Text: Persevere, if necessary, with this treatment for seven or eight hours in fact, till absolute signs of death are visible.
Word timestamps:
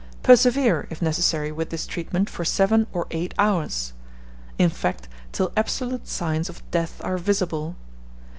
Persevere, 0.23 0.87
if 0.89 0.99
necessary, 0.99 1.51
with 1.51 1.69
this 1.69 1.85
treatment 1.85 2.27
for 2.27 2.43
seven 2.43 2.87
or 2.91 3.05
eight 3.11 3.35
hours 3.37 3.93
in 4.57 4.71
fact, 4.71 5.07
till 5.31 5.51
absolute 5.55 6.07
signs 6.07 6.49
of 6.49 6.63
death 6.71 6.99
are 7.05 7.19
visible. 7.19 7.75